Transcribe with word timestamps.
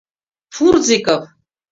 —Фурзиков! 0.55 1.21